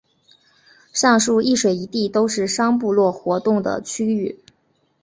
[0.91, 4.39] 上述一水一地都是商部落活动的区域。